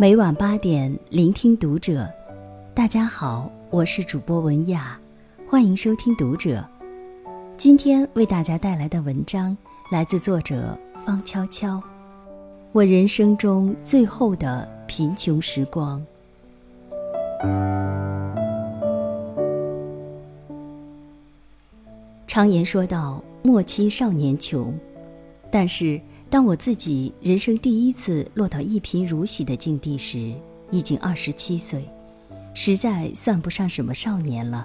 [0.00, 2.10] 每晚八点，聆听读者。
[2.74, 4.98] 大家好，我是主播文雅，
[5.46, 6.66] 欢迎收听读者。
[7.58, 9.54] 今天为大家带来的文章
[9.90, 10.74] 来自作者
[11.04, 11.78] 方悄悄。
[12.72, 16.02] 我人生中最后的贫穷时光。
[22.26, 24.74] 常言说到“莫欺少年穷”，
[25.52, 30.32] 但是当我自己人生第一次落到一贫如洗的境地时，
[30.70, 31.84] 已经二十七岁，
[32.54, 34.64] 实在算不上什么少年了。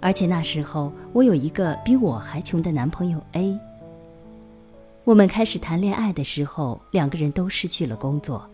[0.00, 3.58] 而且那时候我有一个比我还穷的男朋友 A。
[5.02, 8.48] 我们开始谈恋爱的时候，两个人都失去了工作，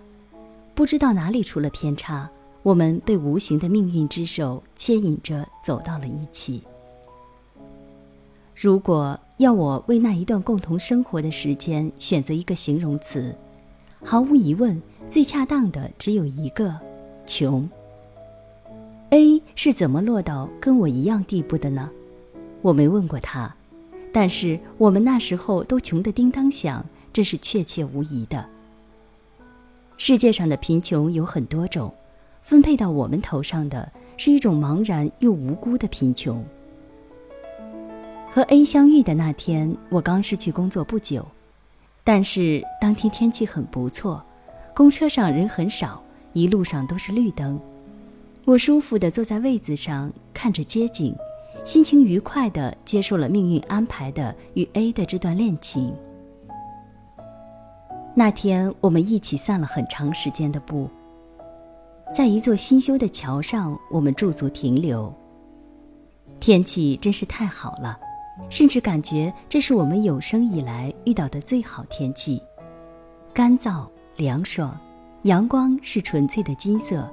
[0.74, 2.26] 不知道哪里出了偏差，
[2.62, 6.62] 我们被无形的命运之手牵引着走到了一起。
[8.54, 13.32] 如果要我为那一段共同生活的时间选择一个形容词，
[14.02, 16.76] 毫无疑问，最恰当的只有一个：
[17.24, 17.68] 穷。
[19.10, 21.88] A 是怎么落到跟我一样地步的呢？
[22.62, 23.54] 我没问过他，
[24.12, 28.44] 但是我们那时候都穷得叮当响，这是确切无疑的。
[29.96, 31.94] 世界上的贫穷有很多种，
[32.42, 36.44] 分配到我们头上的是一种茫然又无辜的贫穷。
[38.38, 41.26] 和 A 相遇的那天，我刚失去工作不久，
[42.04, 44.24] 但是当天天气很不错，
[44.76, 46.00] 公车上人很少，
[46.34, 47.60] 一路上都是绿灯。
[48.44, 51.12] 我舒服地坐在位子上，看着街景，
[51.64, 55.92] 心情愉快地接受了命运安排的与 A 的这段恋情。
[58.14, 60.88] 那天我们一起散了很长时间的步，
[62.14, 65.12] 在一座新修的桥上，我们驻足停留。
[66.38, 67.98] 天气真是太好了。
[68.48, 72.42] 甚至感觉这是我们有生以来遇到的最好天气，
[73.34, 73.86] 干燥
[74.16, 74.76] 凉爽，
[75.22, 77.08] 阳光是纯粹的金色，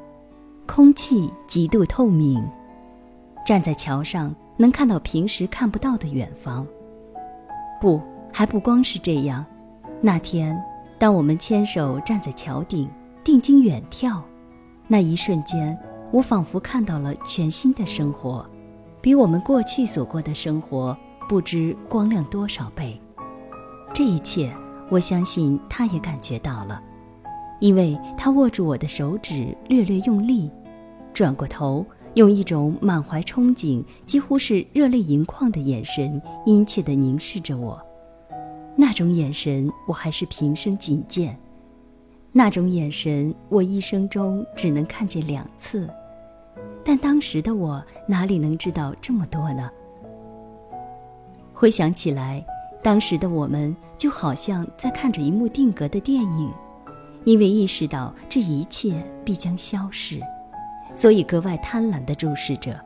[0.66, 2.41] 空气极度透明。
[3.46, 6.66] 站在桥上能看到平时看不到的远方。
[7.80, 9.46] 不，还不光是这样。
[10.02, 10.58] 那天，
[10.97, 12.90] 当我们牵手站在桥顶，
[13.24, 14.19] 定睛远眺，
[14.88, 15.78] 那一瞬间，
[16.12, 18.44] 我仿佛看到了全新的生活，
[19.02, 20.97] 比我们过去所过的生活。
[21.28, 23.00] 不知光亮多少倍，
[23.94, 24.56] 这一切，
[24.90, 26.80] 我相信他也感觉到了，
[27.59, 30.52] 因为他握住我的手指，略略用力，
[31.14, 31.84] 转过头，
[32.14, 37.81] 用一种满怀憧憬、几乎是热泪盈眶的眼神，殷切地凝视着我。
[38.75, 41.35] 那种眼神，我还是平生仅见。
[42.31, 45.90] 那种眼神，我一生中只能看见两次，
[46.84, 49.72] 但当时的我哪里能知道这么多呢？
[51.57, 52.45] 回想起来，
[52.83, 56.53] 当时的我们就好像在看着一幕定格的电影，
[57.23, 60.19] 因为意识到这一切必将消逝，
[60.93, 62.77] 所以格外贪婪地注视着，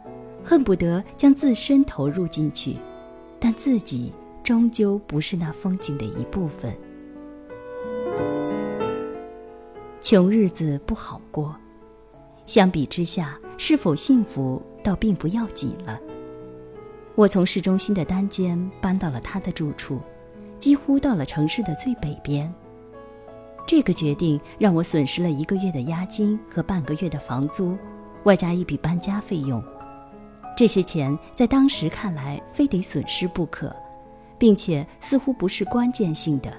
[0.46, 2.76] 恨不得将自身投入进去，
[3.40, 4.14] 但自己
[4.44, 6.72] 终究不是那风景的一部分。
[10.00, 11.56] 穷日子不好过，
[12.46, 16.00] 相比之下，是否幸福倒并不要紧了。
[17.20, 20.00] 我从市中心的单间搬到了他的住处，
[20.58, 22.50] 几乎到了城市的最北边。
[23.68, 27.78] 这个决定让我损失了一个月的押金和半个月的房租，
[28.24, 29.62] 外加一笔搬家费用。
[30.56, 33.76] 这些钱在当时看来非得损失不可，
[34.38, 36.50] 并且似乎不是关键性的。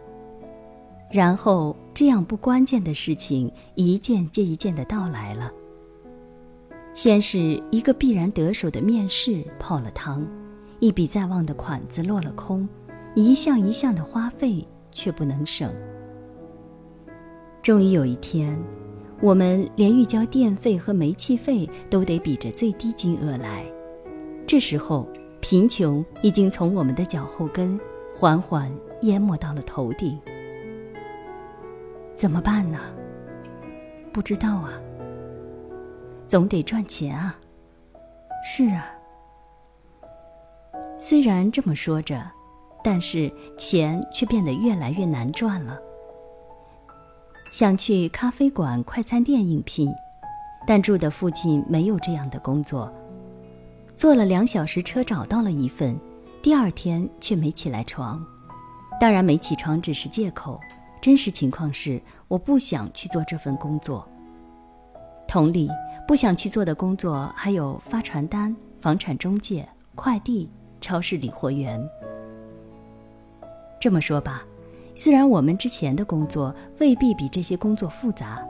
[1.10, 5.50] 然后，这样不关键的事情一件接一件的到来了。
[6.92, 10.22] 先是一个必然得手的面试泡了汤。
[10.80, 12.66] 一笔在望的款子落了空，
[13.14, 15.70] 一项一项的花费却不能省。
[17.62, 18.58] 终于有一天，
[19.20, 23.62] 我们连预交电费和煤气费都得比着最低金额来。
[24.46, 25.06] 这时候，
[25.40, 27.78] 贫穷已经从我们的脚后跟
[28.18, 28.72] 缓缓
[29.02, 30.18] 淹没到了头顶。
[32.16, 32.78] 怎么办呢？
[34.12, 34.72] 不知道啊。
[36.26, 37.38] 总得赚钱啊。
[38.42, 38.86] 是啊。
[41.02, 42.22] 虽然这么说着，
[42.84, 45.78] 但是钱却变得越来越难赚了。
[47.50, 49.90] 想去咖啡馆、快餐店应聘，
[50.66, 52.92] 但住的附近没有这样的工作。
[53.94, 55.98] 坐了两小时车找到了一份，
[56.42, 58.22] 第二天却没起来床。
[59.00, 60.60] 当然，没起床只是借口，
[61.00, 61.98] 真实情况是
[62.28, 64.06] 我不想去做这份工作。
[65.26, 65.70] 同理，
[66.06, 70.46] 不想去做的工作还有发传单、房产中介、快递。
[70.80, 71.80] 超市理货员。
[73.80, 74.44] 这么说吧，
[74.94, 78.46] 虽然我们之前的工作未必比这些工作复杂，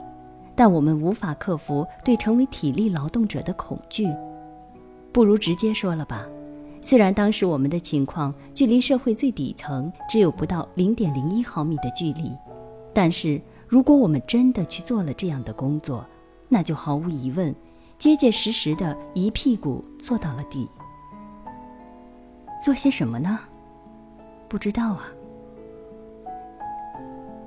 [0.55, 4.07] 但我们无法克服对成为体力劳动者的恐惧。
[5.13, 6.27] 不如直接说了吧。
[6.81, 12.35] 虽然当时我们的情况距离社会最底层只有不到零点零一毫米的距离，
[12.91, 16.03] 但是如果我们真的去做了这样的工作，
[16.49, 17.55] 那就毫无疑问，
[17.99, 20.67] 结结实实的一屁股坐到了底。
[22.61, 23.39] 做些什么呢？
[24.47, 25.07] 不知道啊。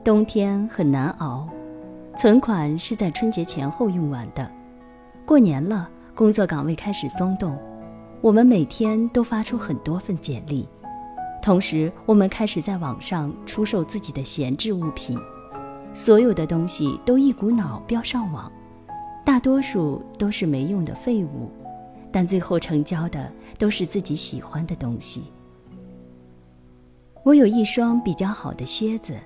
[0.02, 1.48] 冬天很难熬，
[2.16, 4.50] 存款是在春节前后用完的，
[5.24, 7.56] 过年了，工作岗位开始松动。
[8.20, 10.68] 我们每天都发出很多份简历，
[11.40, 15.16] 同时我们开始在网上出售自己的闲置物品，
[15.94, 18.50] 所有的东西都一股脑标上网，
[19.24, 21.50] 大多数都是没用的废物，
[22.14, 23.28] 但最后成交的
[23.58, 25.24] 都是自己喜欢的东西。
[27.24, 29.18] 我有一双比较好的靴子，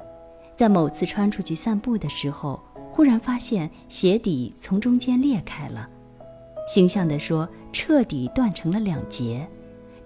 [0.56, 2.58] 在某次穿出去散步的时候，
[2.90, 5.86] 忽然发现鞋底从中间裂开了。
[6.66, 9.46] 形象地说，彻底断成了两截，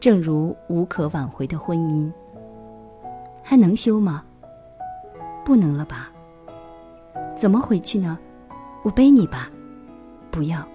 [0.01, 2.11] 正如无可挽回的婚姻。
[3.45, 4.25] 还能修吗？
[5.45, 6.11] 不能了吧？
[7.37, 8.19] 怎么回去呢？
[8.83, 9.49] 我背你吧。
[10.33, 10.67] 不要。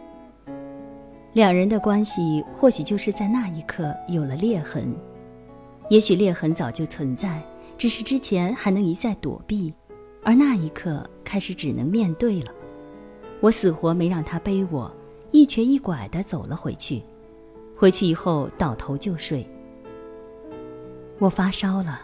[1.37, 4.91] 两人的关系或许就是在那一刻有了裂痕，
[5.87, 7.39] 也许裂痕早就存在，
[7.77, 9.71] 只是之前还能一再躲避，
[10.23, 12.51] 而那一刻开始只能面对了。
[13.39, 14.91] 我死活没让他背我。
[15.29, 17.03] 一瘸一拐地走了回去，
[17.75, 19.47] 回去以后倒头就睡。
[21.19, 22.01] 我发烧了，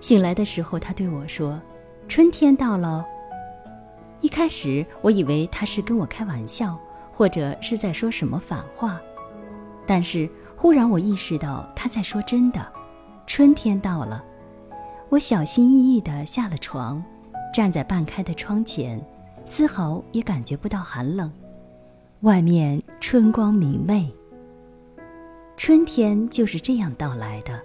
[0.00, 1.60] 醒来的时候他对我说
[2.06, 3.04] ：“春天到了。”
[4.22, 6.78] 一开始我以为他是跟我开玩笑，
[7.12, 9.00] 或者是在说什么反话，
[9.86, 12.66] 但是忽然我意识到他在说真的，
[13.26, 14.24] 春天到了。
[15.08, 17.04] 我小心翼翼地下了床，
[17.52, 18.98] 站在半开的窗前，
[19.44, 21.30] 丝毫也感觉不到寒冷。
[22.20, 24.10] 外面春光明媚，
[25.56, 27.60] 春天就是这样到来的。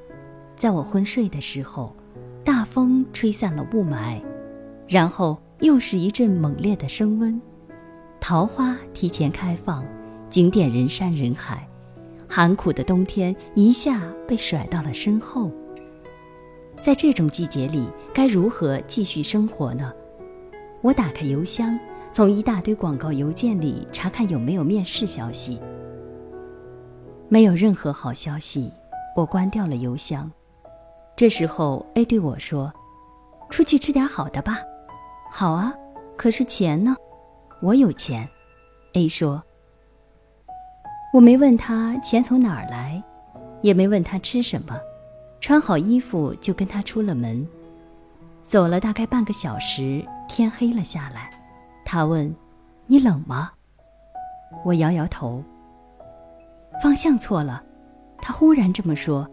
[0.57, 1.95] 在我昏睡的时候，
[2.43, 4.19] 大风吹散了雾霾，
[4.87, 7.39] 然后又是一阵猛烈的升温。
[8.29, 9.85] 桃花提前开放，
[10.29, 11.65] 景点人山人海，
[12.27, 15.49] 寒苦的冬天一下被甩到了身后。
[16.81, 19.93] 在这种季节里，该如何继续生活呢？
[20.81, 21.79] 我打开邮箱。
[22.11, 25.61] 从一大堆广告邮件里查看有没有面试消息，
[27.29, 28.69] 没有任何好消息，
[29.15, 30.29] 我关掉了邮箱。
[31.15, 32.73] 这时候，A 对我说
[33.49, 34.59] ：“出去吃点好的吧。
[35.31, 35.73] ”“好啊，
[36.17, 36.93] 可是钱呢
[37.61, 38.27] ？”“我有钱。
[38.93, 39.43] ”A 说。
[41.13, 43.01] 我没问他钱从哪儿来，
[43.61, 44.77] 也没问他吃什么，
[45.39, 47.47] 穿好衣服就跟他出了门。
[48.43, 51.29] 走了大概半个小时，天黑了下来。
[51.85, 52.33] 他问
[52.85, 53.51] ：“你冷吗？”
[54.63, 55.43] 我摇摇头。
[56.81, 57.63] 方向错了，
[58.19, 59.27] 他忽然这么说，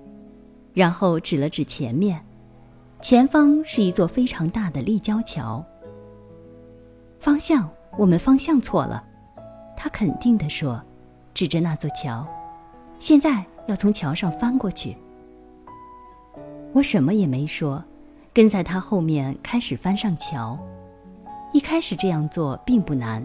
[0.73, 2.25] 然后指了指前面，
[3.03, 5.62] 前方是一座非常大的立交桥。
[7.19, 9.02] 方向，我们方向错了，
[9.76, 10.81] 他肯定地说，
[11.32, 12.26] 指着那座桥，
[12.99, 14.96] 现在要从桥上翻过去。
[16.73, 17.83] 我什么也没说，
[18.33, 20.59] 跟在他后面开始翻上桥。
[21.52, 23.25] 一开始这样做并不难，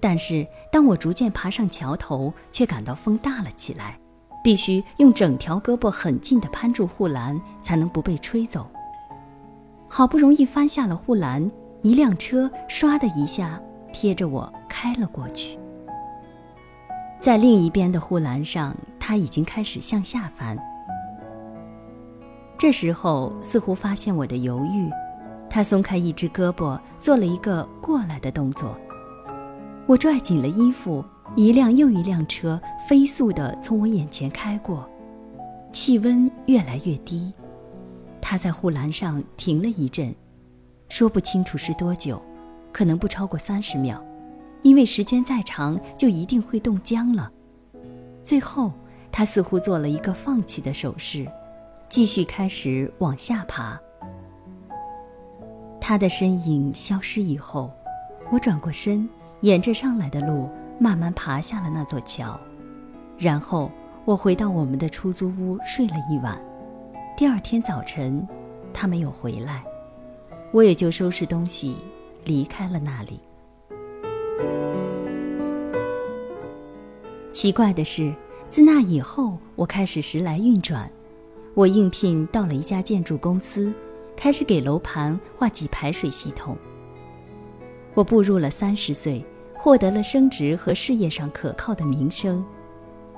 [0.00, 3.98] 但是当我逐渐爬上桥头，却感到风大了起来，
[4.42, 8.66] 必须用整条胳膊很近地攀住护栏，才能不被吹走。
[9.88, 11.50] 好不容易翻下了护栏，
[11.82, 13.60] 一辆车唰的一下
[13.92, 15.58] 贴着我开了过去。
[17.18, 20.58] 在另一边的护栏上，他已经开始向下翻。
[22.56, 24.90] 这时候似乎发现我的犹豫。
[25.48, 28.78] 他松开一只胳膊，做了一个过来的动作。
[29.86, 31.04] 我拽紧了衣服，
[31.34, 34.88] 一辆又一辆车飞速地从我眼前开过，
[35.72, 37.32] 气温越来越低。
[38.20, 40.14] 他在护栏上停了一阵，
[40.88, 42.22] 说不清楚是多久，
[42.72, 44.02] 可能不超过三十秒，
[44.62, 47.30] 因为时间再长就一定会冻僵了。
[48.22, 48.72] 最后，
[49.10, 51.26] 他似乎做了一个放弃的手势，
[51.88, 53.80] 继续开始往下爬。
[55.80, 57.70] 他的身影消失以后，
[58.30, 59.08] 我转过身，
[59.40, 60.48] 沿着上来的路
[60.78, 62.38] 慢慢爬下了那座桥，
[63.18, 63.70] 然后
[64.04, 66.40] 我回到我们的出租屋睡了一晚。
[67.16, 68.26] 第二天早晨，
[68.72, 69.64] 他没有回来，
[70.52, 71.76] 我也就收拾东西
[72.24, 73.20] 离开了那里。
[77.32, 78.14] 奇怪的是，
[78.48, 80.90] 自那以后，我开始时来运转，
[81.54, 83.72] 我应聘到了一家建筑公司。
[84.16, 86.54] 开始给楼盘画几排水系统。
[87.94, 89.24] 我步入了三十岁，
[89.54, 92.44] 获得了升职和事业上可靠的名声。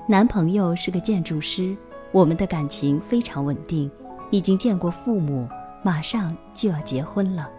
[0.07, 1.75] 男朋友是个建筑师，
[2.13, 3.91] 我们的感情非常稳定，
[4.31, 5.45] 已经见过父母，
[5.83, 7.49] 马上就要结婚了。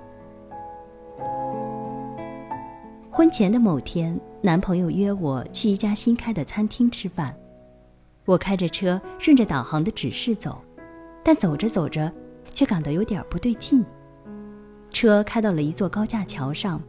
[3.16, 7.32] 婚前的某天，男朋友约我去一家新开的餐厅吃饭。
[8.24, 10.60] 我开着车顺着导航的指示走，
[11.22, 12.12] 但走着走着，
[12.52, 13.84] 却感到有点不对劲。
[14.90, 16.82] 车开到了一座高架桥上，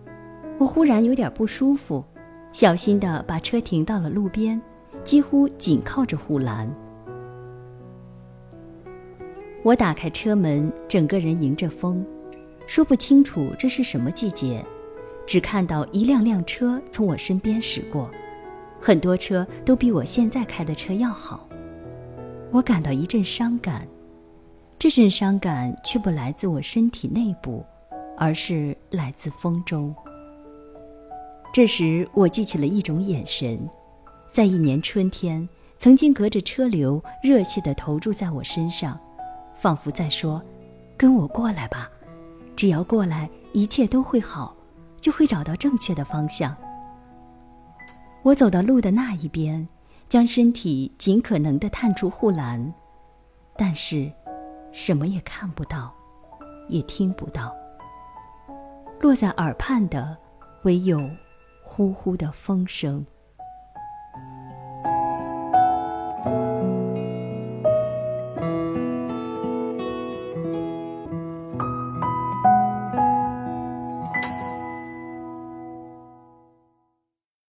[0.58, 2.04] 我忽然有点不舒服，
[2.52, 4.60] 小心地把车停到了路边。
[5.04, 6.68] 几乎紧靠着护栏。
[9.62, 12.04] 我打开车门，整个人迎着风，
[12.66, 14.66] 说不清楚这是什么季节，
[15.26, 18.10] 只看到一辆辆车从我身边驶过，
[18.80, 21.48] 很多车都比我现在开的车要好。
[22.52, 23.88] 我感到一阵伤感，
[24.78, 27.66] 这阵伤感却不来自我身体内部，
[28.18, 29.94] 而是来自风中。
[31.52, 33.60] 这时，我记起了一种眼神。
[34.30, 39.00] 在一年春天，曾经隔着车流热切地投注在我身上，
[39.56, 40.42] 仿佛在说
[40.98, 41.90] ：“跟我过来吧，
[42.56, 44.56] 只要过来，一切都会好，
[45.06, 46.58] 就会找到正确的方向。”
[48.26, 49.70] 我走到路的那一边，
[50.10, 52.74] 将身体尽可能的探出护栏，
[53.56, 54.12] 但是，
[54.72, 55.94] 什么也看不到，
[56.68, 57.56] 也听不到。
[59.00, 60.18] 落在耳畔的，
[60.64, 61.08] 唯有
[61.62, 63.06] 呼呼的风声。